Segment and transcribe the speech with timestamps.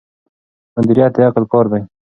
[0.75, 1.81] مدیریت د عقل کار دی.